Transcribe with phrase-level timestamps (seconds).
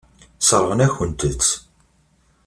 [0.39, 1.51] Sseṛɣen-akent-tt.